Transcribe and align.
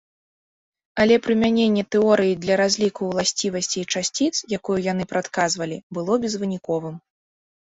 Але 1.03 1.15
прымяненне 1.25 1.83
тэорыі 1.95 2.37
для 2.45 2.55
разліку 2.61 3.01
ўласцівасцей 3.11 3.85
часціц, 3.93 4.31
якую 4.59 4.79
яны 4.91 5.03
прадказвалі, 5.13 5.77
было 6.01 6.13
безвыніковым. 6.27 6.95